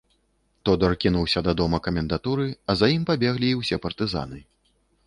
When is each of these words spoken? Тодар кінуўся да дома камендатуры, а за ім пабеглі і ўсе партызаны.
Тодар 0.69 0.95
кінуўся 1.05 1.43
да 1.49 1.55
дома 1.61 1.81
камендатуры, 1.89 2.49
а 2.71 2.79
за 2.81 2.93
ім 2.97 3.07
пабеглі 3.13 3.47
і 3.53 3.59
ўсе 3.63 3.85
партызаны. 3.87 4.45